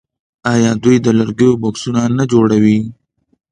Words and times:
آیا 0.53 0.71
دوی 0.83 0.97
د 1.05 1.07
لرګیو 1.19 1.59
بکسونه 1.61 2.01
نه 2.17 2.23
جوړوي؟ 2.31 2.77